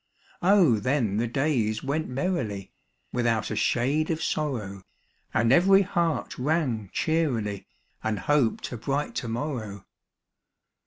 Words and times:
then 0.41 1.17
the 1.17 1.27
days 1.27 1.83
went 1.83 2.07
merrily, 2.09 2.73
Without 3.13 3.51
a 3.51 3.55
shade 3.55 4.09
of 4.09 4.19
sorrow: 4.19 4.81
And 5.31 5.53
every 5.53 5.83
heart 5.83 6.39
rang 6.39 6.89
cheerily, 6.91 7.67
And 8.03 8.17
hoped 8.17 8.71
a 8.71 8.77
bright 8.77 9.13
to 9.17 9.27
morrow. 9.27 9.85